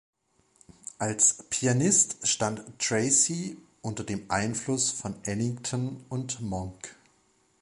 [0.97, 6.95] Als Pianist stand Tracey unter dem Einfluss von Ellington und Monk.